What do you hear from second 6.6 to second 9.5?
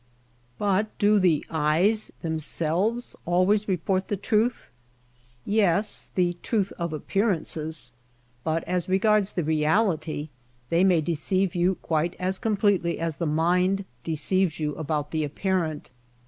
of appearances, but as regards the